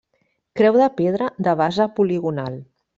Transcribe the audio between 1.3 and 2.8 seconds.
de base poligonal.